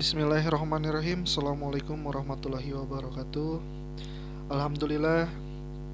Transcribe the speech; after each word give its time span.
Bismillahirrahmanirrahim. 0.00 1.28
Assalamualaikum 1.28 2.00
warahmatullahi 2.08 2.72
wabarakatuh. 2.72 3.60
Alhamdulillah 4.48 5.28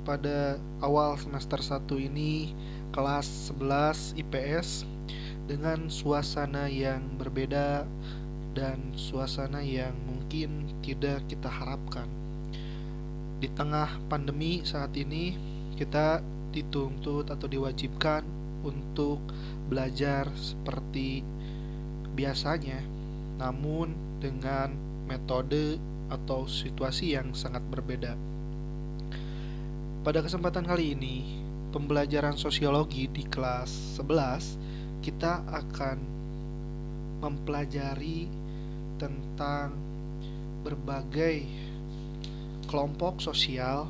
pada 0.06 0.62
awal 0.78 1.18
semester 1.18 1.58
1 1.58 2.06
ini 2.06 2.54
kelas 2.94 3.50
11 3.58 4.14
IPS 4.14 4.86
dengan 5.50 5.90
suasana 5.90 6.70
yang 6.70 7.02
berbeda 7.18 7.82
dan 8.54 8.78
suasana 8.94 9.58
yang 9.58 9.90
mungkin 10.06 10.70
tidak 10.86 11.26
kita 11.26 11.50
harapkan. 11.50 12.06
Di 13.42 13.50
tengah 13.58 13.90
pandemi 14.06 14.62
saat 14.62 14.94
ini 14.94 15.34
kita 15.74 16.22
dituntut 16.54 17.26
atau 17.26 17.50
diwajibkan 17.50 18.22
untuk 18.62 19.18
belajar 19.66 20.30
seperti 20.38 21.26
biasanya 22.14 22.94
namun 23.36 23.92
dengan 24.18 24.72
metode 25.06 25.78
atau 26.08 26.48
situasi 26.48 27.14
yang 27.14 27.32
sangat 27.36 27.62
berbeda. 27.68 28.16
Pada 30.06 30.22
kesempatan 30.22 30.64
kali 30.66 30.94
ini, 30.94 31.16
pembelajaran 31.74 32.38
sosiologi 32.38 33.10
di 33.10 33.26
kelas 33.26 33.98
11 33.98 35.02
kita 35.02 35.42
akan 35.50 35.98
mempelajari 37.20 38.30
tentang 38.96 39.74
berbagai 40.62 41.46
kelompok 42.66 43.22
sosial 43.22 43.86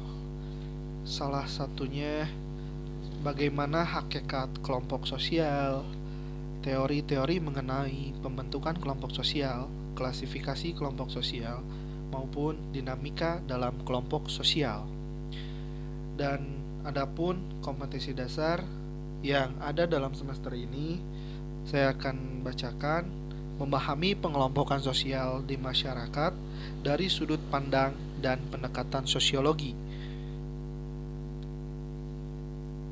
salah 1.07 1.47
satunya 1.47 2.27
bagaimana 3.23 3.87
hakikat 3.87 4.51
kelompok 4.61 5.07
sosial, 5.07 5.87
teori-teori 6.67 7.39
mengenai 7.39 8.11
pembentukan 8.19 8.75
kelompok 8.83 9.15
sosial, 9.15 9.71
klasifikasi 9.95 10.75
kelompok 10.75 11.15
sosial, 11.15 11.63
maupun 12.11 12.59
dinamika 12.75 13.39
dalam 13.47 13.79
kelompok 13.87 14.27
sosial. 14.27 14.83
Dan 16.19 16.59
adapun 16.83 17.63
kompetisi 17.63 18.11
dasar 18.11 18.67
yang 19.23 19.55
ada 19.63 19.87
dalam 19.87 20.11
semester 20.19 20.51
ini, 20.59 20.99
saya 21.63 21.95
akan 21.95 22.43
bacakan 22.43 23.07
memahami 23.63 24.19
pengelompokan 24.19 24.83
sosial 24.83 25.47
di 25.47 25.55
masyarakat 25.55 26.35
dari 26.83 27.07
sudut 27.07 27.41
pandang 27.47 27.95
dan 28.19 28.43
pendekatan 28.51 29.07
sosiologi 29.07 29.86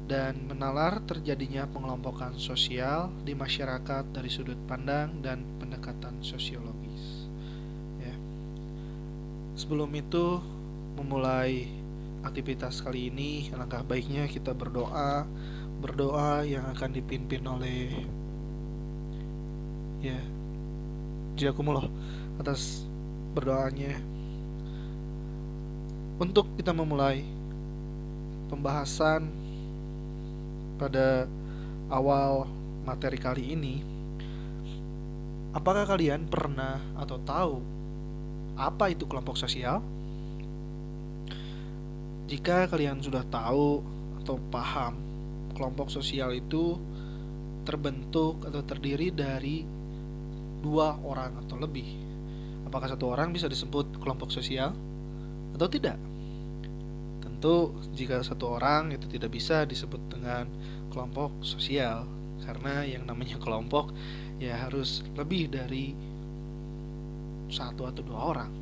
dan 0.05 0.37
menalar 0.45 1.01
terjadinya 1.09 1.65
pengelompokan 1.65 2.37
sosial 2.37 3.09
di 3.25 3.33
masyarakat 3.33 4.05
dari 4.13 4.29
sudut 4.29 4.59
pandang 4.69 5.25
dan 5.25 5.41
pendekatan 5.57 6.21
sosiologis. 6.21 7.29
Ya. 8.05 8.15
Sebelum 9.57 9.89
itu 9.97 10.45
memulai 11.01 11.69
aktivitas 12.21 12.85
kali 12.85 13.09
ini, 13.09 13.49
alangkah 13.57 13.81
baiknya 13.81 14.29
kita 14.29 14.53
berdoa, 14.53 15.25
berdoa 15.81 16.45
yang 16.45 16.69
akan 16.73 16.91
dipimpin 16.93 17.45
oleh 17.49 17.93
ya 20.05 20.21
Jakumullah 21.35 21.89
atas 22.37 22.85
berdoanya 23.33 23.97
untuk 26.21 26.47
kita 26.55 26.71
memulai 26.71 27.27
pembahasan 28.53 29.44
pada 30.77 31.29
awal 31.89 32.49
materi 32.85 33.19
kali 33.19 33.55
ini, 33.55 33.81
apakah 35.55 35.87
kalian 35.87 36.27
pernah 36.27 36.83
atau 36.99 37.19
tahu 37.23 37.55
apa 38.55 38.91
itu 38.91 39.07
kelompok 39.07 39.39
sosial? 39.39 39.83
Jika 42.25 42.67
kalian 42.71 43.05
sudah 43.05 43.23
tahu 43.29 43.85
atau 44.25 44.41
paham, 44.49 44.97
kelompok 45.53 45.93
sosial 45.93 46.33
itu 46.33 46.81
terbentuk 47.65 48.45
atau 48.45 48.61
terdiri 48.65 49.13
dari 49.13 49.65
dua 50.65 50.97
orang 51.05 51.45
atau 51.45 51.61
lebih. 51.61 51.87
Apakah 52.65 52.97
satu 52.97 53.13
orang 53.13 53.31
bisa 53.31 53.47
disebut 53.47 54.01
kelompok 54.01 54.33
sosial 54.33 54.73
atau 55.53 55.69
tidak? 55.69 56.14
Tentu 57.45 57.77
jika 57.93 58.25
satu 58.25 58.57
orang 58.57 58.97
itu 58.97 59.05
tidak 59.05 59.37
bisa 59.37 59.69
disebut 59.69 60.01
dengan 60.09 60.49
kelompok 60.89 61.45
sosial 61.45 62.09
karena 62.41 62.89
yang 62.89 63.05
namanya 63.05 63.37
kelompok 63.45 63.93
ya 64.41 64.65
harus 64.65 65.05
lebih 65.13 65.53
dari 65.53 65.93
satu 67.53 67.85
atau 67.85 68.01
dua 68.01 68.21
orang. 68.33 68.53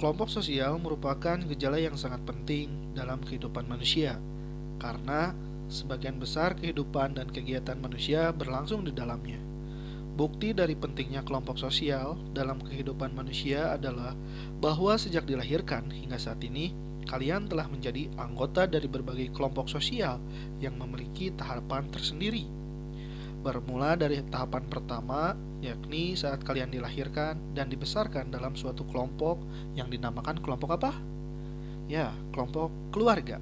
Kelompok 0.00 0.32
sosial 0.32 0.80
merupakan 0.80 1.36
gejala 1.44 1.76
yang 1.76 2.00
sangat 2.00 2.24
penting 2.24 2.72
dalam 2.96 3.20
kehidupan 3.20 3.68
manusia 3.68 4.16
karena 4.80 5.36
sebagian 5.68 6.16
besar 6.16 6.56
kehidupan 6.56 7.20
dan 7.20 7.28
kegiatan 7.28 7.76
manusia 7.76 8.32
berlangsung 8.32 8.80
di 8.80 8.96
dalamnya. 8.96 9.45
Bukti 10.16 10.56
dari 10.56 10.72
pentingnya 10.72 11.20
kelompok 11.28 11.60
sosial 11.60 12.16
dalam 12.32 12.56
kehidupan 12.64 13.12
manusia 13.12 13.76
adalah 13.76 14.16
bahwa 14.64 14.96
sejak 14.96 15.28
dilahirkan 15.28 15.92
hingga 15.92 16.16
saat 16.16 16.40
ini, 16.40 16.72
kalian 17.04 17.44
telah 17.52 17.68
menjadi 17.68 18.08
anggota 18.16 18.64
dari 18.64 18.88
berbagai 18.88 19.28
kelompok 19.36 19.68
sosial 19.68 20.16
yang 20.56 20.80
memiliki 20.80 21.28
tahapan 21.36 21.84
tersendiri. 21.92 22.48
Bermula 23.44 23.92
dari 23.92 24.24
tahapan 24.24 24.64
pertama, 24.72 25.36
yakni 25.60 26.16
saat 26.16 26.40
kalian 26.40 26.72
dilahirkan 26.72 27.36
dan 27.52 27.68
dibesarkan 27.68 28.32
dalam 28.32 28.56
suatu 28.56 28.88
kelompok 28.88 29.36
yang 29.76 29.92
dinamakan 29.92 30.40
kelompok 30.40 30.80
apa? 30.80 30.96
Ya, 31.92 32.16
kelompok 32.32 32.72
keluarga. 32.88 33.36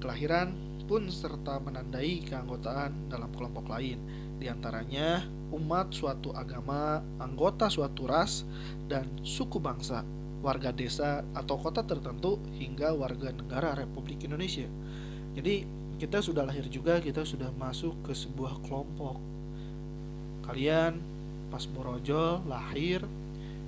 Kelahiran 0.00 0.56
pun 0.88 1.12
serta 1.12 1.60
menandai 1.60 2.24
keanggotaan 2.24 3.12
dalam 3.12 3.28
kelompok 3.36 3.68
lain, 3.68 4.00
di 4.38 4.50
antaranya 4.50 5.22
umat 5.54 5.94
suatu 5.94 6.34
agama, 6.34 7.00
anggota 7.22 7.70
suatu 7.70 8.10
ras, 8.10 8.42
dan 8.90 9.06
suku 9.22 9.62
bangsa, 9.62 10.02
warga 10.42 10.74
desa 10.74 11.22
atau 11.32 11.56
kota 11.56 11.86
tertentu, 11.86 12.42
hingga 12.58 12.90
warga 12.92 13.30
negara 13.30 13.78
Republik 13.78 14.26
Indonesia. 14.26 14.66
Jadi, 15.34 15.64
kita 15.96 16.18
sudah 16.18 16.42
lahir 16.42 16.66
juga, 16.66 16.98
kita 16.98 17.22
sudah 17.22 17.54
masuk 17.54 17.94
ke 18.02 18.12
sebuah 18.12 18.58
kelompok. 18.66 19.16
Kalian 20.44 20.98
pas 21.48 21.64
borojol 21.70 22.42
lahir 22.50 23.00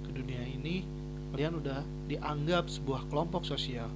ke 0.03 0.11
dunia 0.11 0.43
ini, 0.43 0.83
kalian 1.31 1.63
udah 1.63 1.81
dianggap 2.11 2.67
sebuah 2.67 3.07
kelompok 3.09 3.47
sosial. 3.47 3.89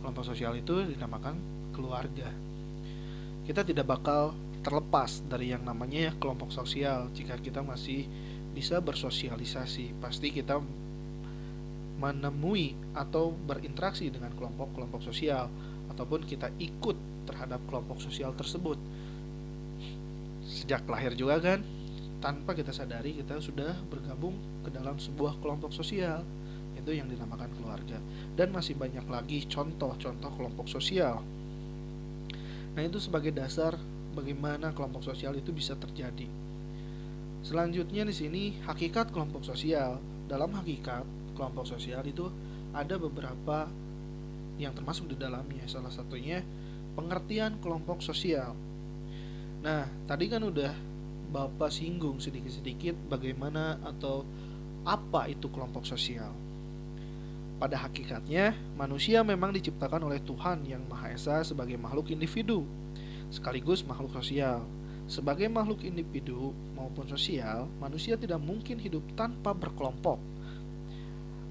Kelompok 0.00 0.24
sosial 0.24 0.56
itu 0.56 0.80
dinamakan 0.88 1.36
keluarga. 1.76 2.32
Kita 3.44 3.62
tidak 3.62 3.84
bakal 3.88 4.32
terlepas 4.62 5.22
dari 5.26 5.54
yang 5.54 5.62
namanya 5.64 6.14
kelompok 6.18 6.50
sosial. 6.50 7.08
Jika 7.14 7.38
kita 7.38 7.62
masih 7.62 8.06
bisa 8.52 8.82
bersosialisasi 8.82 9.94
pasti 10.02 10.34
kita 10.34 10.58
menemui 11.98 12.74
atau 12.94 13.34
berinteraksi 13.34 14.10
dengan 14.10 14.30
kelompok-kelompok 14.34 15.02
sosial 15.02 15.50
ataupun 15.90 16.22
kita 16.26 16.50
ikut 16.62 16.94
terhadap 17.26 17.58
kelompok 17.66 17.98
sosial 17.98 18.30
tersebut. 18.38 18.78
Sejak 20.46 20.86
lahir 20.86 21.12
juga 21.18 21.42
kan 21.42 21.60
tanpa 22.18 22.54
kita 22.54 22.74
sadari 22.74 23.18
kita 23.18 23.38
sudah 23.38 23.78
bergabung 23.90 24.34
ke 24.66 24.70
dalam 24.74 24.98
sebuah 24.98 25.38
kelompok 25.42 25.70
sosial 25.74 26.22
itu 26.78 26.94
yang 26.94 27.10
dinamakan 27.10 27.50
keluarga. 27.58 27.98
Dan 28.38 28.54
masih 28.54 28.78
banyak 28.78 29.04
lagi 29.10 29.44
contoh-contoh 29.50 30.30
kelompok 30.38 30.70
sosial. 30.70 31.20
Nah 32.78 32.82
itu 32.86 33.02
sebagai 33.02 33.34
dasar 33.34 33.74
bagaimana 34.12 34.72
kelompok 34.72 35.04
sosial 35.04 35.36
itu 35.36 35.52
bisa 35.52 35.76
terjadi. 35.76 36.28
Selanjutnya 37.44 38.02
di 38.04 38.14
sini 38.14 38.42
hakikat 38.66 39.14
kelompok 39.14 39.46
sosial. 39.46 40.00
Dalam 40.28 40.52
hakikat 40.52 41.06
kelompok 41.32 41.64
sosial 41.64 42.04
itu 42.04 42.28
ada 42.74 43.00
beberapa 43.00 43.70
yang 44.58 44.74
termasuk 44.74 45.08
di 45.08 45.16
dalamnya. 45.16 45.64
Salah 45.70 45.92
satunya 45.92 46.42
pengertian 46.98 47.56
kelompok 47.62 48.02
sosial. 48.02 48.52
Nah, 49.62 49.86
tadi 50.06 50.26
kan 50.26 50.42
udah 50.42 50.72
Bapak 51.28 51.68
singgung 51.68 52.16
sedikit-sedikit 52.24 52.96
bagaimana 53.04 53.76
atau 53.84 54.24
apa 54.88 55.28
itu 55.28 55.52
kelompok 55.52 55.84
sosial. 55.84 56.32
Pada 57.60 57.76
hakikatnya, 57.84 58.56
manusia 58.78 59.20
memang 59.20 59.52
diciptakan 59.52 60.08
oleh 60.08 60.24
Tuhan 60.24 60.64
yang 60.64 60.80
Maha 60.88 61.12
Esa 61.12 61.44
sebagai 61.44 61.76
makhluk 61.76 62.08
individu 62.08 62.64
sekaligus 63.28 63.84
makhluk 63.84 64.12
sosial. 64.12 64.64
Sebagai 65.08 65.48
makhluk 65.48 65.84
individu 65.88 66.52
maupun 66.76 67.08
sosial, 67.08 67.64
manusia 67.80 68.20
tidak 68.20 68.40
mungkin 68.44 68.76
hidup 68.76 69.00
tanpa 69.16 69.56
berkelompok. 69.56 70.20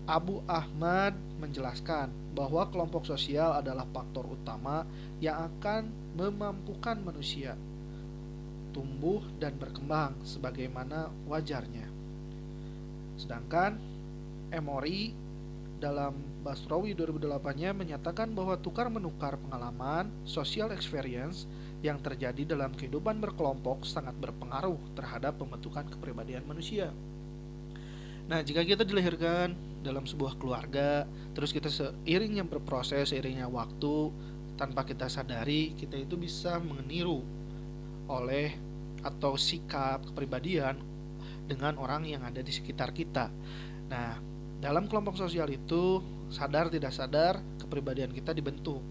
Abu 0.07 0.39
Ahmad 0.47 1.17
menjelaskan 1.41 2.13
bahwa 2.31 2.63
kelompok 2.71 3.03
sosial 3.03 3.57
adalah 3.57 3.83
faktor 3.91 4.23
utama 4.29 4.87
yang 5.19 5.51
akan 5.51 5.89
memampukan 6.15 6.95
manusia 7.01 7.57
tumbuh 8.77 9.25
dan 9.41 9.57
berkembang 9.57 10.13
sebagaimana 10.21 11.09
wajarnya. 11.25 11.89
Sedangkan 13.17 13.81
Emory 14.53 15.17
dalam 15.81 16.13
Basrawi 16.45 16.93
2008-nya 16.93 17.73
menyatakan 17.73 18.29
bahwa 18.37 18.53
tukar 18.61 18.85
menukar 18.93 19.41
pengalaman 19.41 20.13
social 20.29 20.69
experience 20.69 21.49
yang 21.85 22.01
terjadi 22.01 22.57
dalam 22.57 22.73
kehidupan 22.73 23.21
berkelompok 23.21 23.85
sangat 23.85 24.17
berpengaruh 24.17 24.77
terhadap 24.97 25.37
pembentukan 25.37 25.85
kepribadian 25.85 26.41
manusia. 26.45 26.89
Nah, 28.27 28.43
jika 28.43 28.65
kita 28.65 28.83
dilahirkan 28.83 29.55
dalam 29.85 30.03
sebuah 30.03 30.35
keluarga, 30.35 31.07
terus 31.31 31.55
kita 31.55 31.71
seiringnya 31.71 32.43
berproses, 32.43 33.13
seiringnya 33.13 33.47
waktu, 33.47 34.11
tanpa 34.57 34.83
kita 34.83 35.07
sadari, 35.07 35.77
kita 35.77 35.95
itu 35.95 36.17
bisa 36.17 36.57
meniru 36.59 37.21
oleh 38.09 38.57
atau 39.05 39.37
sikap 39.37 40.03
kepribadian 40.11 40.75
dengan 41.47 41.77
orang 41.79 42.03
yang 42.09 42.25
ada 42.25 42.41
di 42.41 42.51
sekitar 42.51 42.91
kita. 42.91 43.29
Nah, 43.87 44.19
dalam 44.59 44.89
kelompok 44.89 45.15
sosial 45.15 45.47
itu 45.53 46.01
sadar 46.27 46.67
tidak 46.67 46.91
sadar 46.91 47.39
kepribadian 47.61 48.11
kita 48.11 48.35
dibentuk 48.35 48.83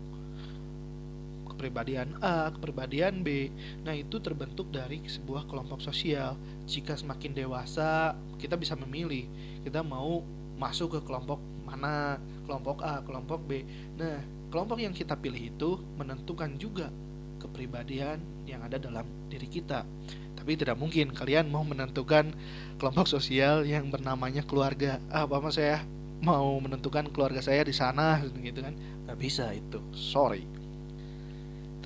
kepribadian 1.56 2.20
A, 2.20 2.53
kepribadian 2.53 3.25
B. 3.25 3.49
Nah, 3.81 3.97
itu 3.97 4.20
terbentuk 4.20 4.69
dari 4.69 5.00
sebuah 5.08 5.49
kelompok 5.49 5.81
sosial. 5.81 6.37
Jika 6.69 6.93
semakin 6.93 7.32
dewasa, 7.32 8.12
kita 8.37 8.61
bisa 8.61 8.76
memilih 8.76 9.25
kita 9.64 9.81
mau 9.81 10.20
masuk 10.61 11.00
ke 11.00 11.00
kelompok 11.08 11.41
mana, 11.64 12.20
kelompok 12.44 12.85
A, 12.85 13.00
kelompok 13.00 13.41
B. 13.49 13.64
Nah, 13.97 14.20
kelompok 14.53 14.79
yang 14.85 14.93
kita 14.93 15.17
pilih 15.17 15.49
itu 15.49 15.81
menentukan 15.97 16.53
juga 16.61 16.93
kepribadian 17.41 18.20
yang 18.44 18.61
ada 18.61 18.76
dalam 18.76 19.08
diri 19.32 19.49
kita. 19.49 19.88
Tapi 20.37 20.53
tidak 20.61 20.76
mungkin 20.76 21.11
kalian 21.11 21.49
mau 21.49 21.64
menentukan 21.64 22.31
kelompok 22.76 23.08
sosial 23.08 23.64
yang 23.64 23.88
bernamanya 23.88 24.44
keluarga. 24.44 25.00
Ah, 25.08 25.25
apa 25.25 25.41
mas 25.41 25.56
saya 25.56 25.82
mau 26.20 26.56
menentukan 26.61 27.08
keluarga 27.12 27.44
saya 27.44 27.61
di 27.64 27.76
sana 27.76 28.25
gitu 28.41 28.64
kan 28.64 28.73
nggak 29.05 29.19
bisa 29.20 29.53
itu 29.53 29.81
sorry 29.93 30.49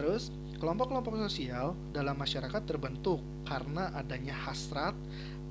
terus 0.01 0.33
kelompok-kelompok 0.57 1.21
sosial 1.29 1.77
dalam 1.93 2.17
masyarakat 2.17 2.65
terbentuk 2.65 3.21
karena 3.45 3.93
adanya 3.93 4.33
hasrat 4.33 4.97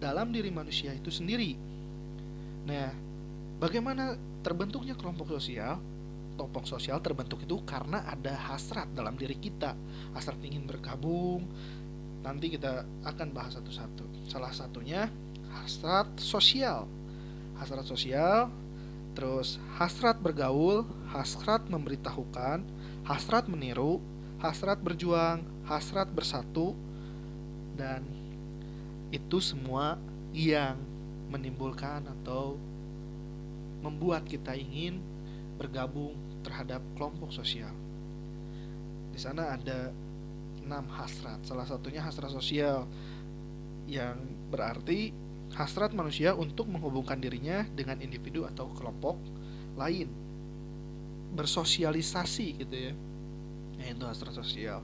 dalam 0.01 0.33
diri 0.33 0.49
manusia 0.49 0.89
itu 0.89 1.13
sendiri. 1.13 1.53
Nah 2.65 2.89
bagaimana 3.61 4.17
terbentuknya 4.41 4.97
kelompok 4.97 5.37
sosial? 5.37 5.77
Kelompok 6.33 6.65
sosial 6.65 6.97
terbentuk 6.97 7.45
itu 7.45 7.61
karena 7.61 8.01
ada 8.09 8.33
hasrat 8.49 8.89
dalam 8.97 9.13
diri 9.13 9.37
kita. 9.37 9.77
Hasrat 10.17 10.41
ingin 10.41 10.65
bergabung. 10.65 11.45
Nanti 12.25 12.49
kita 12.49 12.89
akan 13.05 13.27
bahas 13.29 13.53
satu-satu. 13.53 14.33
Salah 14.33 14.49
satunya 14.49 15.13
hasrat 15.53 16.09
sosial. 16.17 16.89
Hasrat 17.59 17.85
sosial 17.85 18.49
Terus 19.19 19.59
hasrat 19.75 20.15
bergaul, 20.23 20.87
hasrat 21.11 21.67
memberitahukan, 21.67 22.63
hasrat 23.03 23.51
meniru, 23.51 23.99
hasrat 24.39 24.79
berjuang, 24.79 25.43
hasrat 25.67 26.07
bersatu, 26.07 26.71
dan 27.75 28.03
itu 29.11 29.43
semua 29.43 29.99
yang 30.31 30.79
menimbulkan 31.27 32.07
atau 32.19 32.55
membuat 33.83 34.23
kita 34.23 34.55
ingin 34.55 34.99
bergabung 35.59 36.15
terhadap 36.43 36.79
kelompok 36.95 37.35
sosial. 37.35 37.71
Di 39.11 39.19
sana 39.19 39.59
ada 39.59 39.91
enam 40.63 40.87
hasrat, 40.95 41.43
salah 41.43 41.67
satunya 41.67 41.99
hasrat 41.99 42.31
sosial 42.31 42.87
yang 43.91 44.15
berarti 44.47 45.11
hasrat 45.51 45.91
manusia 45.91 46.31
untuk 46.31 46.69
menghubungkan 46.71 47.19
dirinya 47.19 47.67
dengan 47.75 47.99
individu 47.99 48.47
atau 48.47 48.71
kelompok 48.71 49.19
lain. 49.75 50.07
Bersosialisasi 51.35 52.47
gitu 52.63 52.75
ya 52.75 52.93
yaitu 53.79 54.03
hasrat 54.05 54.35
sosial. 54.35 54.83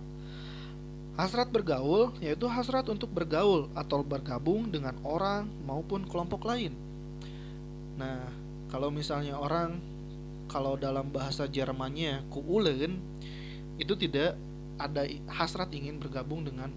Hasrat 1.15 1.47
bergaul 1.47 2.12
yaitu 2.19 2.47
hasrat 2.47 2.88
untuk 2.92 3.07
bergaul 3.12 3.71
atau 3.71 4.03
bergabung 4.03 4.68
dengan 4.68 4.95
orang 5.03 5.47
maupun 5.63 6.03
kelompok 6.07 6.44
lain. 6.44 6.75
Nah 7.95 8.27
kalau 8.68 8.92
misalnya 8.92 9.39
orang 9.39 9.80
kalau 10.51 10.75
dalam 10.75 11.07
bahasa 11.09 11.47
Jermannya 11.47 12.27
kuulen 12.27 13.00
itu 13.80 13.95
tidak 13.95 14.36
ada 14.75 15.07
hasrat 15.31 15.71
ingin 15.71 16.00
bergabung 16.00 16.44
dengan 16.44 16.71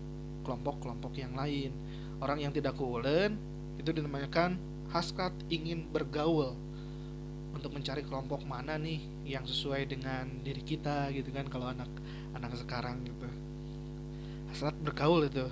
kelompok-kelompok 0.47 1.19
yang 1.19 1.35
lain. 1.35 1.75
Orang 2.23 2.39
yang 2.43 2.55
tidak 2.55 2.79
kuulen 2.79 3.35
itu 3.79 3.91
dinamakan 3.91 4.59
hasrat 4.91 5.35
ingin 5.51 5.87
bergaul 5.91 6.55
untuk 7.59 7.75
mencari 7.75 8.07
kelompok 8.07 8.47
mana 8.47 8.79
nih 8.79 9.03
yang 9.27 9.43
sesuai 9.43 9.91
dengan 9.91 10.31
diri 10.47 10.63
kita 10.63 11.11
gitu 11.11 11.35
kan 11.35 11.51
kalau 11.51 11.75
anak 11.75 11.91
anak 12.39 12.55
sekarang 12.55 13.03
gitu. 13.03 13.27
Hasrat 14.55 14.79
bergaul 14.79 15.27
itu. 15.27 15.51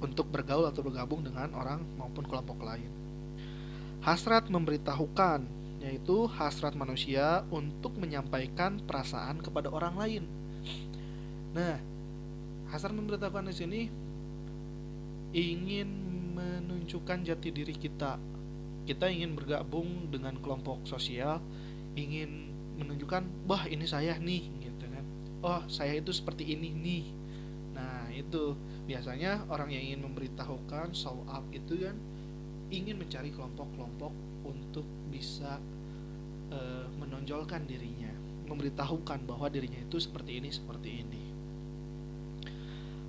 Untuk 0.00 0.28
bergaul 0.32 0.64
atau 0.64 0.80
bergabung 0.80 1.20
dengan 1.20 1.52
orang 1.52 1.84
maupun 2.00 2.24
kelompok 2.24 2.64
lain. 2.64 2.88
Hasrat 4.00 4.48
memberitahukan 4.48 5.44
yaitu 5.84 6.26
hasrat 6.32 6.72
manusia 6.72 7.44
untuk 7.52 7.94
menyampaikan 8.00 8.80
perasaan 8.80 9.44
kepada 9.44 9.68
orang 9.68 9.94
lain. 10.00 10.24
Nah 11.52 11.76
hasrat 12.72 12.96
memberitahukan 12.96 13.52
di 13.52 13.54
sini 13.54 13.80
ingin 15.36 15.88
menunjukkan 16.32 17.20
jati 17.28 17.48
diri 17.52 17.76
kita. 17.76 18.35
Kita 18.86 19.10
ingin 19.10 19.34
bergabung 19.34 20.08
dengan 20.14 20.38
kelompok 20.38 20.86
sosial, 20.86 21.42
ingin 21.98 22.54
menunjukkan, 22.78 23.50
wah 23.50 23.66
ini 23.66 23.82
saya 23.84 24.14
nih, 24.16 24.46
gitu 24.62 24.86
kan. 24.86 25.04
Oh 25.42 25.62
saya 25.66 25.98
itu 25.98 26.14
seperti 26.14 26.54
ini 26.54 26.70
nih. 26.70 27.04
Nah 27.74 28.08
itu 28.14 28.54
biasanya 28.86 29.44
orang 29.50 29.74
yang 29.74 29.82
ingin 29.92 30.00
memberitahukan 30.06 30.94
show 30.94 31.26
up 31.26 31.42
itu 31.50 31.82
kan 31.82 31.98
ingin 32.70 32.98
mencari 32.98 33.34
kelompok-kelompok 33.34 34.14
untuk 34.46 34.86
bisa 35.10 35.58
uh, 36.50 36.86
menonjolkan 36.98 37.66
dirinya, 37.66 38.10
memberitahukan 38.46 39.26
bahwa 39.26 39.50
dirinya 39.50 39.82
itu 39.82 39.98
seperti 39.98 40.38
ini, 40.38 40.48
seperti 40.50 40.90
ini. 41.02 41.22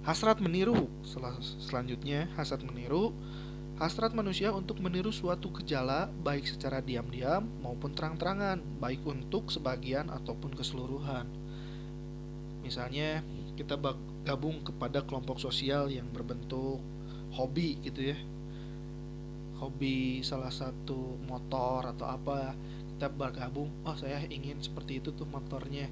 Hasrat 0.08 0.40
meniru 0.40 0.88
Sel 1.04 1.20
selanjutnya 1.60 2.32
hasrat 2.40 2.64
meniru 2.64 3.12
Hasrat 3.78 4.10
manusia 4.10 4.50
untuk 4.50 4.82
meniru 4.82 5.14
suatu 5.14 5.54
gejala 5.62 6.10
baik 6.26 6.50
secara 6.50 6.82
diam-diam 6.82 7.46
maupun 7.62 7.94
terang-terangan 7.94 8.58
Baik 8.82 9.06
untuk 9.06 9.54
sebagian 9.54 10.10
ataupun 10.10 10.58
keseluruhan. 10.58 11.30
Misalnya 12.66 13.22
kita 13.54 13.78
gabung 14.26 14.66
kepada 14.66 15.06
kelompok 15.06 15.38
sosial 15.38 15.94
yang 15.94 16.10
berbentuk 16.10 16.82
hobi 17.38 17.78
gitu 17.86 18.18
ya. 18.18 18.18
Hobi 19.62 20.26
salah 20.26 20.50
satu 20.50 21.22
motor 21.30 21.94
atau 21.94 22.10
apa 22.10 22.58
Kita 22.98 23.14
bergabung, 23.14 23.70
oh 23.86 23.94
saya 23.94 24.26
ingin 24.26 24.58
seperti 24.58 25.06
itu 25.06 25.14
tuh 25.14 25.30
motornya. 25.30 25.86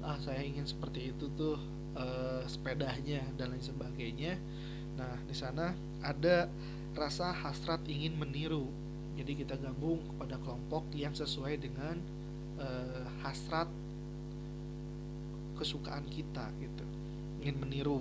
Ah 0.00 0.16
saya 0.24 0.40
ingin 0.40 0.64
seperti 0.64 1.12
itu 1.12 1.28
tuh 1.36 1.60
uh, 1.92 2.40
sepedanya 2.48 3.20
dan 3.36 3.52
lain 3.52 3.60
sebagainya. 3.60 4.40
Nah, 4.96 5.20
di 5.28 5.36
sana 5.36 5.76
ada 6.00 6.48
rasa 6.94 7.30
hasrat 7.30 7.80
ingin 7.86 8.16
meniru. 8.18 8.66
Jadi 9.18 9.44
kita 9.44 9.54
gabung 9.60 10.00
kepada 10.14 10.40
kelompok 10.40 10.86
yang 10.96 11.12
sesuai 11.12 11.60
dengan 11.60 12.00
uh, 12.56 13.04
hasrat 13.20 13.68
kesukaan 15.60 16.06
kita 16.08 16.48
gitu. 16.58 16.84
Ingin 17.44 17.56
meniru. 17.60 18.00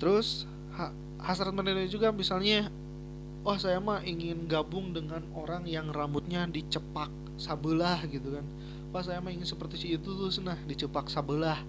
Terus 0.00 0.48
ha 0.74 0.90
hasrat 1.20 1.52
meniru 1.52 1.84
juga 1.86 2.08
misalnya 2.10 2.72
oh 3.44 3.56
saya 3.56 3.80
mah 3.80 4.04
ingin 4.04 4.44
gabung 4.48 4.92
dengan 4.92 5.24
orang 5.32 5.64
yang 5.64 5.88
rambutnya 5.92 6.44
dicepak 6.48 7.08
sabelah 7.40 8.04
gitu 8.04 8.36
kan 8.36 8.44
Pak 8.90 9.06
saya 9.06 9.22
ingin 9.22 9.48
seperti 9.48 9.76
si 9.80 9.86
itu 9.96 10.12
tuh 10.12 10.28
senah 10.28 10.58
dicepak 10.68 11.08
sabelah 11.08 11.62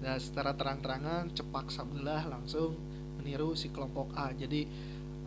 nah 0.00 0.16
secara 0.16 0.56
terang-terangan 0.56 1.28
cepak 1.36 1.68
sabelah 1.68 2.24
langsung 2.24 2.76
meniru 3.20 3.52
si 3.52 3.68
kelompok 3.68 4.10
A. 4.16 4.32
Jadi 4.32 4.64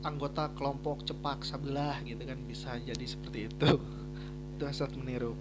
anggota 0.04 0.50
kelompok 0.58 1.06
cepak 1.06 1.46
sabelah 1.46 2.02
gitu 2.04 2.20
kan 2.26 2.40
bisa 2.44 2.76
jadi 2.82 3.06
seperti 3.06 3.54
itu. 3.54 3.72
Itu 4.58 4.64
hasrat 4.66 4.92
meniru. 4.98 5.38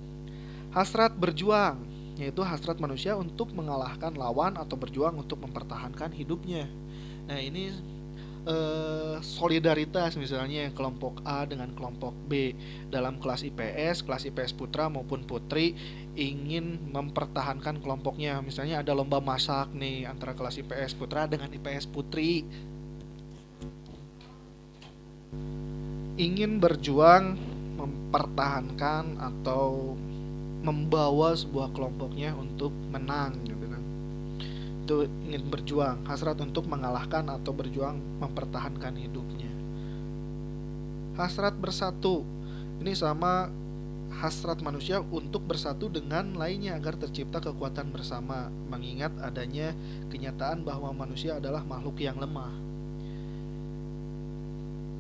Hasrat 0.72 1.16
berjuang 1.16 1.80
yaitu 2.20 2.44
hasrat 2.44 2.76
manusia 2.76 3.16
untuk 3.16 3.56
mengalahkan 3.56 4.12
lawan 4.12 4.60
atau 4.60 4.76
berjuang 4.76 5.16
untuk 5.16 5.40
mempertahankan 5.40 6.12
hidupnya. 6.12 6.68
Nah 7.24 7.40
ini 7.40 7.72
eh, 8.46 9.16
solidaritas 9.22 10.18
misalnya 10.18 10.70
kelompok 10.74 11.22
A 11.22 11.46
dengan 11.46 11.70
kelompok 11.74 12.14
B 12.26 12.54
dalam 12.90 13.18
kelas 13.22 13.46
IPS, 13.46 14.06
kelas 14.06 14.26
IPS 14.28 14.52
putra 14.58 14.90
maupun 14.90 15.22
putri 15.22 15.74
ingin 16.18 16.92
mempertahankan 16.92 17.80
kelompoknya. 17.80 18.42
Misalnya 18.44 18.84
ada 18.84 18.92
lomba 18.92 19.22
masak 19.22 19.72
nih 19.72 20.04
antara 20.04 20.36
kelas 20.36 20.60
IPS 20.60 20.98
putra 20.98 21.24
dengan 21.30 21.48
IPS 21.52 21.88
putri. 21.88 22.44
Ingin 26.20 26.60
berjuang 26.60 27.40
mempertahankan 27.80 29.16
atau 29.16 29.96
membawa 30.62 31.34
sebuah 31.34 31.74
kelompoknya 31.74 32.36
untuk 32.38 32.70
menang 32.70 33.34
itu 34.82 35.06
ingin 35.30 35.46
berjuang 35.46 36.02
hasrat 36.10 36.34
untuk 36.42 36.66
mengalahkan 36.66 37.22
atau 37.30 37.54
berjuang 37.54 38.02
mempertahankan 38.18 38.98
hidupnya. 38.98 39.48
Hasrat 41.14 41.54
bersatu. 41.54 42.26
Ini 42.82 42.98
sama 42.98 43.46
hasrat 44.10 44.58
manusia 44.60 44.98
untuk 45.00 45.46
bersatu 45.46 45.86
dengan 45.86 46.34
lainnya 46.34 46.74
agar 46.74 46.98
tercipta 46.98 47.38
kekuatan 47.38 47.94
bersama 47.94 48.50
mengingat 48.68 49.14
adanya 49.22 49.70
kenyataan 50.10 50.66
bahwa 50.66 50.90
manusia 50.92 51.38
adalah 51.38 51.62
makhluk 51.62 52.02
yang 52.02 52.18
lemah. 52.18 52.50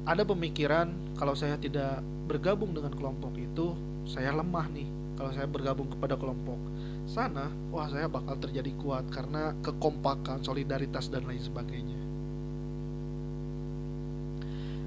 Ada 0.06 0.22
pemikiran 0.22 0.94
kalau 1.18 1.34
saya 1.34 1.58
tidak 1.58 2.02
bergabung 2.30 2.70
dengan 2.70 2.94
kelompok 2.94 3.34
itu 3.34 3.74
saya 4.06 4.30
lemah 4.30 4.66
nih 4.70 5.01
kalau 5.18 5.30
saya 5.34 5.48
bergabung 5.48 5.88
kepada 5.90 6.16
kelompok 6.16 6.58
sana 7.04 7.50
wah 7.68 7.88
saya 7.90 8.06
bakal 8.06 8.38
terjadi 8.38 8.72
kuat 8.78 9.08
karena 9.10 9.52
kekompakan 9.60 10.40
solidaritas 10.40 11.10
dan 11.10 11.26
lain 11.26 11.42
sebagainya 11.42 12.00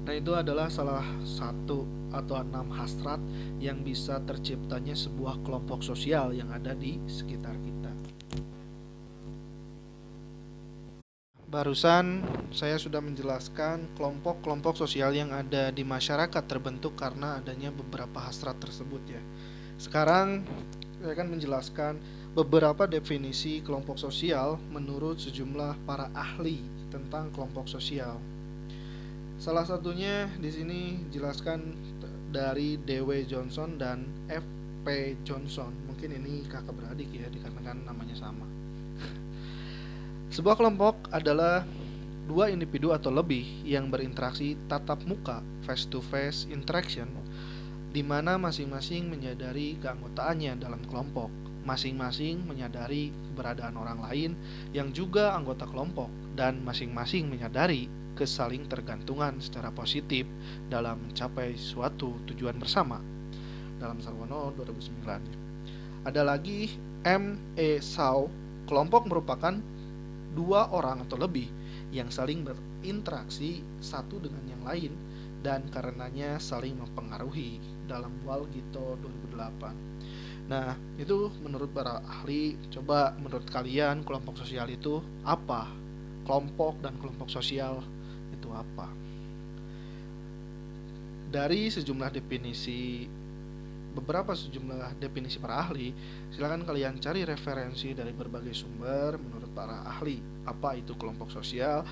nah 0.06 0.14
itu 0.14 0.32
adalah 0.32 0.70
salah 0.70 1.04
satu 1.26 1.82
atau 2.14 2.38
enam 2.38 2.70
hasrat 2.70 3.18
yang 3.58 3.82
bisa 3.82 4.22
terciptanya 4.22 4.94
sebuah 4.94 5.42
kelompok 5.42 5.82
sosial 5.82 6.30
yang 6.32 6.48
ada 6.54 6.72
di 6.72 6.96
sekitar 7.10 7.58
kita 7.58 7.76
Barusan 11.46 12.26
saya 12.50 12.74
sudah 12.74 12.98
menjelaskan 12.98 13.94
kelompok-kelompok 13.94 14.74
sosial 14.74 15.14
yang 15.14 15.30
ada 15.30 15.70
di 15.70 15.86
masyarakat 15.86 16.42
terbentuk 16.42 16.98
karena 16.98 17.38
adanya 17.38 17.70
beberapa 17.70 18.18
hasrat 18.18 18.58
tersebut 18.58 18.98
ya. 19.06 19.22
Sekarang 19.76 20.42
saya 21.00 21.12
akan 21.12 21.36
menjelaskan 21.36 22.00
beberapa 22.32 22.88
definisi 22.88 23.60
kelompok 23.60 24.00
sosial 24.00 24.56
menurut 24.72 25.20
sejumlah 25.20 25.76
para 25.84 26.08
ahli 26.16 26.60
tentang 26.88 27.28
kelompok 27.32 27.68
sosial. 27.68 28.16
Salah 29.36 29.68
satunya 29.68 30.32
di 30.40 30.48
sini 30.48 30.80
jelaskan 31.12 31.76
dari 32.32 32.80
D.W. 32.80 33.28
Johnson 33.28 33.76
dan 33.76 34.08
F.P. 34.32 35.20
Johnson. 35.28 35.72
Mungkin 35.88 36.16
ini 36.16 36.44
kakak 36.48 36.72
beradik 36.72 37.12
ya 37.12 37.28
dikarenakan 37.28 37.84
namanya 37.84 38.16
sama. 38.16 38.48
Sebuah 40.34 40.56
kelompok 40.56 41.12
adalah 41.12 41.68
dua 42.26 42.48
individu 42.48 42.90
atau 42.90 43.12
lebih 43.12 43.44
yang 43.62 43.92
berinteraksi 43.92 44.58
tatap 44.66 45.04
muka 45.06 45.44
face 45.62 45.86
to 45.86 46.02
face 46.02 46.48
interaction 46.50 47.06
di 47.96 48.04
mana 48.04 48.36
masing-masing 48.36 49.08
menyadari 49.08 49.80
keanggotaannya 49.80 50.60
dalam 50.60 50.84
kelompok. 50.84 51.32
Masing-masing 51.64 52.44
menyadari 52.44 53.08
keberadaan 53.32 53.72
orang 53.72 54.04
lain 54.04 54.30
yang 54.76 54.92
juga 54.92 55.32
anggota 55.32 55.64
kelompok 55.64 56.12
dan 56.36 56.60
masing-masing 56.60 57.24
menyadari 57.32 57.88
kesaling 58.12 58.68
tergantungan 58.68 59.40
secara 59.40 59.72
positif 59.72 60.28
dalam 60.68 61.08
mencapai 61.08 61.56
suatu 61.56 62.20
tujuan 62.28 62.60
bersama. 62.60 63.00
Dalam 63.80 63.96
Sarwono 64.04 64.52
2009. 64.60 66.04
Ada 66.04 66.20
lagi 66.20 66.68
M. 67.00 67.40
E. 67.56 67.80
Sau, 67.80 68.28
kelompok 68.68 69.08
merupakan 69.08 69.56
dua 70.36 70.68
orang 70.68 71.00
atau 71.08 71.16
lebih 71.16 71.48
yang 71.96 72.12
saling 72.12 72.44
berinteraksi 72.44 73.64
satu 73.80 74.20
dengan 74.20 74.44
yang 74.52 74.62
lain 74.68 74.92
dan 75.40 75.64
karenanya 75.72 76.36
saling 76.36 76.76
mempengaruhi 76.76 77.75
dalam 77.86 78.12
Walgito 78.26 78.98
2008. 79.00 80.46
Nah, 80.46 80.78
itu 80.94 81.30
menurut 81.42 81.70
para 81.74 81.98
ahli, 82.06 82.54
coba 82.70 83.14
menurut 83.18 83.46
kalian 83.50 84.06
kelompok 84.06 84.38
sosial 84.38 84.70
itu 84.70 85.02
apa? 85.26 85.66
Kelompok 86.22 86.78
dan 86.82 86.94
kelompok 87.02 87.26
sosial 87.30 87.82
itu 88.30 88.48
apa? 88.54 88.86
Dari 91.26 91.66
sejumlah 91.66 92.10
definisi 92.14 93.10
beberapa 93.96 94.36
sejumlah 94.36 95.00
definisi 95.00 95.40
para 95.40 95.66
ahli, 95.66 95.90
silakan 96.30 96.62
kalian 96.62 97.00
cari 97.02 97.26
referensi 97.26 97.96
dari 97.96 98.12
berbagai 98.12 98.54
sumber 98.54 99.18
menurut 99.18 99.50
para 99.50 99.82
ahli. 99.82 100.22
Apa 100.46 100.78
itu 100.78 100.94
kelompok 100.94 101.32
sosial? 101.34 101.82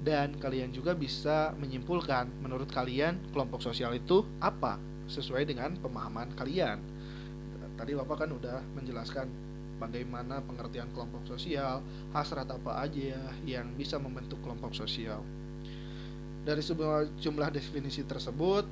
dan 0.00 0.32
kalian 0.40 0.72
juga 0.72 0.96
bisa 0.96 1.52
menyimpulkan 1.60 2.24
menurut 2.40 2.72
kalian 2.72 3.20
kelompok 3.36 3.60
sosial 3.60 3.92
itu 3.92 4.24
apa 4.40 4.80
sesuai 5.10 5.42
dengan 5.44 5.74
pemahaman 5.82 6.30
kalian. 6.38 6.78
Tadi 7.74 7.92
Bapak 7.96 8.24
kan 8.26 8.30
udah 8.30 8.62
menjelaskan 8.78 9.26
bagaimana 9.82 10.44
pengertian 10.44 10.86
kelompok 10.94 11.24
sosial, 11.26 11.82
hasrat 12.14 12.46
apa 12.46 12.84
aja 12.84 13.16
ya 13.16 13.24
yang 13.58 13.66
bisa 13.74 13.98
membentuk 13.98 14.38
kelompok 14.44 14.76
sosial. 14.76 15.24
Dari 16.46 16.62
sebuah 16.62 17.20
jumlah 17.20 17.50
definisi 17.52 18.06
tersebut 18.06 18.64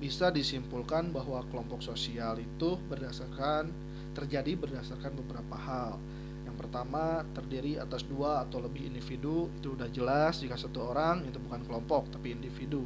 bisa 0.00 0.32
disimpulkan 0.32 1.12
bahwa 1.12 1.44
kelompok 1.52 1.84
sosial 1.84 2.40
itu 2.40 2.80
berdasarkan 2.88 3.70
terjadi 4.16 4.56
berdasarkan 4.56 5.12
beberapa 5.12 5.56
hal 5.56 6.00
pertama 6.56 7.22
terdiri 7.36 7.76
atas 7.76 8.02
dua 8.02 8.48
atau 8.48 8.64
lebih 8.64 8.88
individu 8.88 9.52
itu 9.60 9.76
udah 9.76 9.88
jelas 9.92 10.40
jika 10.40 10.56
satu 10.56 10.90
orang 10.90 11.22
itu 11.28 11.36
bukan 11.38 11.62
kelompok 11.68 12.08
tapi 12.10 12.32
individu 12.32 12.82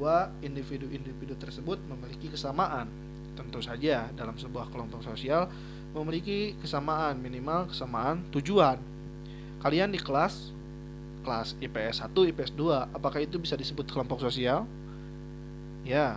kedua 0.00 0.32
individu-individu 0.40 1.36
tersebut 1.36 1.76
memiliki 1.84 2.32
kesamaan. 2.32 2.88
Tentu 3.36 3.60
saja 3.60 4.08
dalam 4.16 4.32
sebuah 4.32 4.72
kelompok 4.72 5.04
sosial 5.04 5.44
memiliki 5.92 6.56
kesamaan 6.56 7.20
minimal 7.20 7.68
kesamaan 7.68 8.24
tujuan. 8.32 8.80
Kalian 9.60 9.92
di 9.92 10.00
kelas 10.00 10.56
kelas 11.20 11.52
IPS 11.60 12.00
1 12.00 12.16
IPS 12.32 12.56
2 12.56 12.96
apakah 12.96 13.20
itu 13.20 13.36
bisa 13.36 13.60
disebut 13.60 13.92
kelompok 13.92 14.24
sosial? 14.24 14.64
Ya 15.84 16.16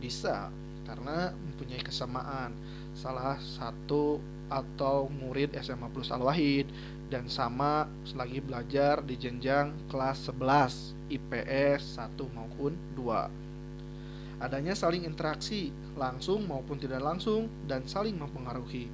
bisa 0.00 0.48
karena 0.88 1.36
mempunyai 1.36 1.84
kesamaan. 1.84 2.56
Salah 2.96 3.36
satu 3.44 4.24
atau 4.48 5.12
murid 5.12 5.52
SMA 5.60 5.84
Plus 5.92 6.08
Al-Wahid 6.08 6.64
dan 7.08 7.26
sama 7.26 7.88
selagi 8.04 8.44
belajar 8.44 9.00
di 9.00 9.16
jenjang 9.16 9.72
kelas 9.88 10.28
11 10.28 11.08
IPS 11.08 11.96
1 11.96 12.36
maupun 12.36 12.76
2. 12.94 14.44
Adanya 14.44 14.76
saling 14.76 15.02
interaksi 15.02 15.74
langsung 15.98 16.46
maupun 16.46 16.78
tidak 16.78 17.02
langsung 17.02 17.50
dan 17.66 17.82
saling 17.88 18.14
mempengaruhi. 18.14 18.86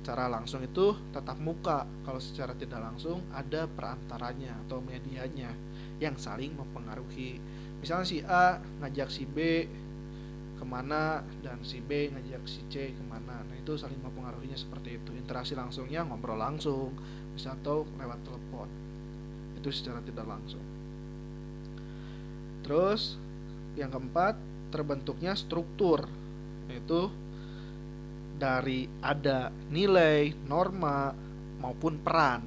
Secara 0.00 0.30
langsung 0.30 0.62
itu 0.62 0.94
tatap 1.10 1.36
muka, 1.42 1.82
kalau 2.06 2.22
secara 2.22 2.54
tidak 2.54 2.78
langsung 2.78 3.20
ada 3.34 3.66
perantaranya 3.66 4.54
atau 4.64 4.78
medianya 4.78 5.50
yang 5.98 6.14
saling 6.14 6.54
mempengaruhi. 6.54 7.42
Misalnya 7.82 8.06
si 8.06 8.22
A 8.24 8.62
ngajak 8.80 9.10
si 9.10 9.26
B 9.26 9.66
ke 10.56 10.64
mana 10.64 11.20
dan 11.44 11.60
si 11.60 11.84
B 11.84 12.08
ngajak 12.08 12.42
si 12.48 12.64
C 12.72 12.96
ke 12.96 13.04
mana 13.04 13.44
nah 13.44 13.56
itu 13.56 13.76
saling 13.76 14.00
mempengaruhinya 14.00 14.56
seperti 14.56 14.96
itu 14.96 15.12
interaksi 15.12 15.52
langsungnya 15.52 16.00
ngobrol 16.08 16.40
langsung 16.40 16.96
atau 17.44 17.84
lewat 18.00 18.18
telepon. 18.24 18.68
Itu 19.60 19.68
secara 19.68 20.00
tidak 20.00 20.24
langsung. 20.24 20.64
Terus 22.64 23.20
yang 23.76 23.92
keempat 23.92 24.40
terbentuknya 24.72 25.36
struktur 25.36 26.08
yaitu 26.66 27.12
dari 28.36 28.90
ada 29.04 29.52
nilai 29.68 30.32
norma 30.48 31.12
maupun 31.60 32.00
peran. 32.00 32.40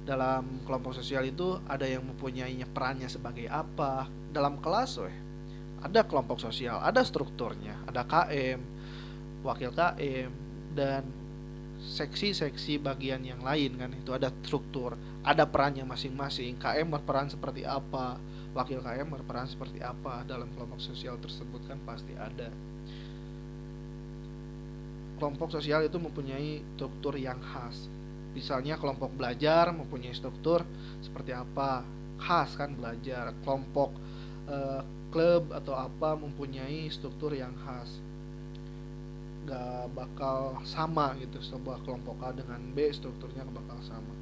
Dalam 0.00 0.64
kelompok 0.66 0.96
sosial 0.96 1.28
itu 1.28 1.60
ada 1.70 1.86
yang 1.86 2.02
mempunyai 2.02 2.56
perannya 2.68 3.06
sebagai 3.06 3.46
apa. 3.46 4.08
Dalam 4.30 4.58
kelas 4.58 4.90
weh 5.00 5.16
ada 5.80 6.04
kelompok 6.04 6.36
sosial, 6.40 6.76
ada 6.80 7.00
strukturnya, 7.00 7.72
ada 7.88 8.04
KM, 8.04 8.60
wakil 9.40 9.72
KM, 9.72 10.30
dan 10.76 11.02
seksi-seksi 11.80 12.76
bagian 12.76 13.24
yang 13.24 13.40
lain 13.40 13.80
kan 13.80 13.90
itu 13.96 14.12
ada 14.12 14.28
struktur, 14.44 14.94
ada 15.24 15.48
perannya 15.48 15.84
masing-masing. 15.88 16.60
KM 16.60 16.92
berperan 16.92 17.32
seperti 17.32 17.64
apa, 17.64 18.20
wakil 18.52 18.84
KM 18.84 19.08
berperan 19.08 19.48
seperti 19.48 19.80
apa 19.80 20.22
dalam 20.28 20.52
kelompok 20.52 20.80
sosial 20.80 21.16
tersebut 21.16 21.64
kan 21.64 21.80
pasti 21.88 22.12
ada. 22.16 22.52
Kelompok 25.16 25.52
sosial 25.52 25.84
itu 25.84 26.00
mempunyai 26.00 26.64
struktur 26.76 27.16
yang 27.16 27.40
khas. 27.40 27.88
Misalnya 28.32 28.78
kelompok 28.80 29.12
belajar 29.12 29.68
mempunyai 29.72 30.16
struktur 30.16 30.64
seperti 31.04 31.36
apa, 31.36 31.84
khas 32.20 32.56
kan 32.56 32.72
belajar 32.76 33.32
kelompok 33.44 33.92
uh, 34.48 34.80
klub 35.10 35.50
atau 35.50 35.74
apa 35.74 36.14
mempunyai 36.14 36.86
struktur 36.88 37.34
yang 37.34 37.52
khas 37.66 38.09
gak 39.50 39.90
bakal 39.98 40.54
sama 40.62 41.18
gitu 41.18 41.42
sebuah 41.42 41.82
kelompok 41.82 42.22
A 42.22 42.30
dengan 42.30 42.62
B 42.70 42.86
strukturnya 42.94 43.42
bakal 43.50 43.82
sama. 43.82 44.14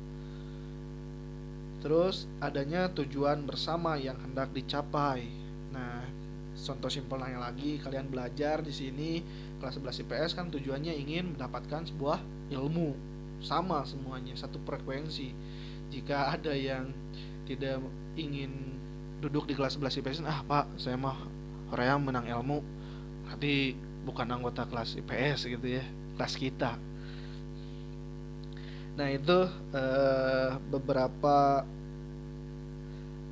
Terus 1.79 2.25
adanya 2.41 2.91
tujuan 2.91 3.45
bersama 3.45 4.01
yang 4.01 4.17
hendak 4.25 4.51
dicapai. 4.57 5.29
Nah 5.71 6.03
contoh 6.59 6.91
simpelnya 6.91 7.39
lagi 7.39 7.79
kalian 7.79 8.11
belajar 8.11 8.65
di 8.65 8.75
sini 8.75 9.23
kelas 9.63 9.79
11 9.79 10.03
IPS 10.09 10.31
kan 10.35 10.51
tujuannya 10.51 10.97
ingin 10.97 11.37
mendapatkan 11.37 11.87
sebuah 11.87 12.19
ilmu. 12.51 12.97
Sama 13.39 13.87
semuanya 13.87 14.35
satu 14.35 14.59
frekuensi. 14.67 15.31
Jika 15.95 16.35
ada 16.35 16.51
yang 16.57 16.91
tidak 17.47 17.79
ingin 18.19 18.51
duduk 19.23 19.47
di 19.47 19.55
kelas 19.55 19.79
11 19.79 20.03
IPS 20.03 20.19
ah 20.27 20.43
pak 20.43 20.67
saya 20.81 20.99
mah 20.99 21.21
Korea 21.71 21.95
menang 22.01 22.27
ilmu. 22.27 22.59
Berarti 23.29 23.88
bukan 24.09 24.25
anggota 24.33 24.65
kelas 24.65 24.97
IPS 24.97 25.53
gitu 25.53 25.69
ya 25.69 25.85
kelas 26.17 26.35
kita 26.41 26.81
nah 28.97 29.07
itu 29.12 29.47
eh, 29.77 30.50
beberapa 30.73 31.62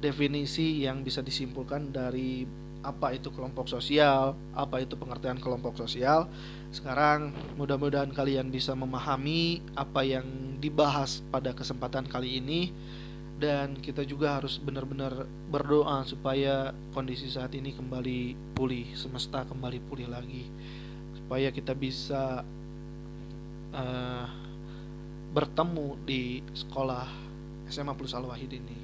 definisi 0.04 0.85
yang 0.85 1.00
bisa 1.00 1.25
disimpulkan 1.25 1.90
dari 1.90 2.45
apa 2.87 3.11
itu 3.11 3.35
kelompok 3.35 3.66
sosial, 3.66 4.38
apa 4.54 4.78
itu 4.78 4.95
pengertian 4.95 5.42
kelompok 5.42 5.75
sosial. 5.75 6.30
Sekarang 6.71 7.35
mudah-mudahan 7.59 8.14
kalian 8.14 8.47
bisa 8.54 8.78
memahami 8.78 9.59
apa 9.75 10.06
yang 10.06 10.23
dibahas 10.62 11.18
pada 11.35 11.50
kesempatan 11.50 12.06
kali 12.06 12.38
ini 12.38 12.71
dan 13.37 13.76
kita 13.76 14.00
juga 14.09 14.40
harus 14.40 14.57
benar-benar 14.57 15.28
berdoa 15.52 16.00
supaya 16.09 16.73
kondisi 16.97 17.28
saat 17.28 17.52
ini 17.52 17.76
kembali 17.76 18.52
pulih, 18.57 18.88
semesta 18.97 19.45
kembali 19.45 19.78
pulih 19.85 20.09
lagi, 20.09 20.49
supaya 21.21 21.52
kita 21.52 21.76
bisa 21.76 22.40
uh, 23.76 24.26
bertemu 25.37 26.00
di 26.09 26.40
sekolah 26.57 27.05
SMA 27.69 27.93
Plus 27.93 28.16
Al 28.16 28.25
Wahid 28.25 28.57
ini. 28.57 28.78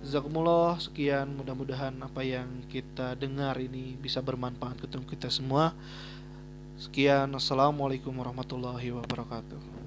Zakumullah 0.00 0.80
sekian 0.80 1.36
mudah-mudahan 1.36 1.92
apa 2.00 2.24
yang 2.24 2.48
kita 2.72 3.12
dengar 3.20 3.60
ini 3.60 3.92
bisa 4.00 4.24
bermanfaat 4.24 4.88
untuk 4.88 5.04
kita 5.12 5.28
semua. 5.28 5.76
Sekian, 6.80 7.28
assalamualaikum 7.36 8.08
warahmatullahi 8.16 8.88
wabarakatuh. 8.96 9.79